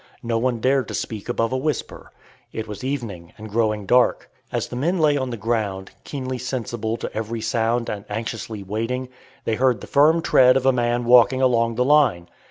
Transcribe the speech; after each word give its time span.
No 0.23 0.39
one 0.39 0.59
dared 0.59 0.87
to 0.87 0.95
speak 0.95 1.29
above 1.29 1.51
a 1.51 1.57
whisper. 1.57 2.11
It 2.51 2.67
was 2.67 2.83
evening, 2.83 3.33
and 3.37 3.51
growing 3.51 3.85
dark. 3.85 4.31
As 4.51 4.65
the 4.69 4.75
men 4.75 4.97
lay 4.97 5.15
on 5.15 5.29
the 5.29 5.37
ground, 5.37 5.91
keenly 6.03 6.39
sensible 6.39 6.97
to 6.97 7.13
every 7.15 7.41
sound, 7.41 7.87
and 7.87 8.05
anxiously 8.09 8.63
waiting, 8.63 9.09
they 9.45 9.57
heard 9.57 9.79
the 9.79 9.85
firm 9.85 10.23
tread 10.23 10.57
of 10.57 10.65
a 10.65 10.73
man 10.73 11.05
walking 11.05 11.39
along 11.43 11.75
the 11.75 11.85
line. 11.85 12.29